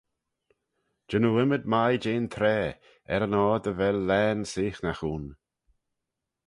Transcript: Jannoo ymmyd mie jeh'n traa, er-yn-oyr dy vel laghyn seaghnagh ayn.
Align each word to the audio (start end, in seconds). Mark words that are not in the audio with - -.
Jannoo 1.09 1.37
ymmyd 1.43 1.65
mie 1.73 1.99
jeh'n 2.03 2.27
traa, 2.33 2.67
er-yn-oyr 3.13 3.59
dy 3.63 3.71
vel 3.79 3.97
laghyn 4.09 4.41
seaghnagh 4.51 5.03
ayn. 5.09 5.25